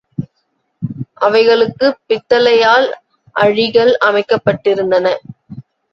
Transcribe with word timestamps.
அவைகளுக்குப் 1.21 1.99
பித்தளையால் 2.07 2.87
அழிகள் 3.35 3.97
அமைக்கப்பட்டிருந்தன. 4.05 5.05